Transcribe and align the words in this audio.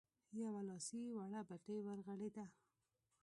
يوه 0.39 0.57
لاسي 0.67 1.01
وړه 1.15 1.41
بتۍ 1.49 1.77
ورغړېده. 1.83 2.45